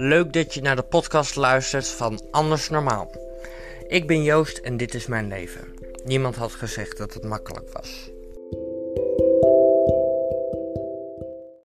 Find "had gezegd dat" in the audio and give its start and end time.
6.36-7.14